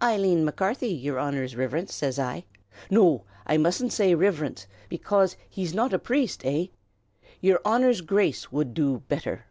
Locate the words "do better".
8.72-9.46